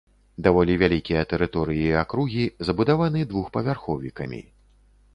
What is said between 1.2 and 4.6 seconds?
тэрыторыі акругі забудаваны двухпавярховікамі.